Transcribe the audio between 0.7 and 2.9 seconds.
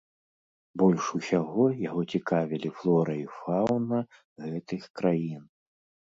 Больш усяго яго цікавілі